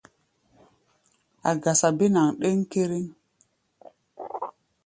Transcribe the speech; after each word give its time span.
A̧ 1.49 1.59
gasa 1.63 1.89
bénaŋ 1.97 2.27
ɗéŋkéréŋ. 2.39 3.05